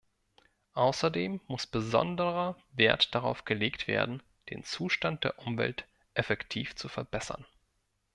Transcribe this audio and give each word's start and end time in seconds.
Außerdem 0.73 1.41
muss 1.45 1.67
besonderer 1.67 2.57
Wert 2.71 3.13
darauf 3.13 3.45
gelegt 3.45 3.87
werden, 3.87 4.23
den 4.49 4.63
Zustand 4.63 5.23
der 5.23 5.37
Umwelt 5.37 5.85
effektiv 6.15 6.75
zu 6.75 6.89
verbessern. 6.89 7.45